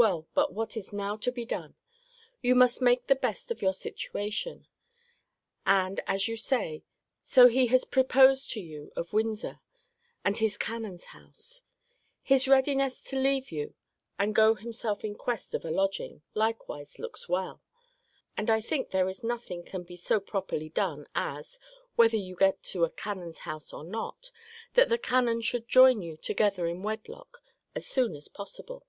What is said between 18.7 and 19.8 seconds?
there is nothing